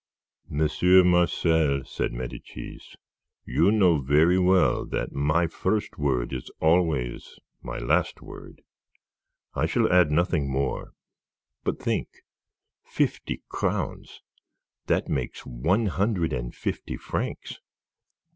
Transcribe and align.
"Monsieur 0.49 1.03
Marcel," 1.03 1.83
said 1.83 2.11
Medicis, 2.11 2.95
"you 3.45 3.69
know 3.71 3.99
very 3.99 4.39
well 4.39 4.83
that 4.83 5.13
my 5.13 5.45
first 5.45 5.99
word 5.99 6.33
is 6.33 6.49
always 6.59 7.37
my 7.61 7.77
last 7.77 8.19
word. 8.19 8.63
I 9.53 9.67
shall 9.67 9.93
add 9.93 10.09
nothing 10.09 10.49
more. 10.49 10.93
But 11.63 11.79
think; 11.79 12.07
fifty 12.83 13.43
crowns; 13.47 14.23
that 14.87 15.07
makes 15.07 15.45
one 15.45 15.85
hundred 15.85 16.33
and 16.33 16.55
fifty 16.55 16.97
francs. 16.97 17.59